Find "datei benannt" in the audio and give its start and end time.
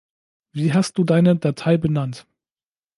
1.35-2.25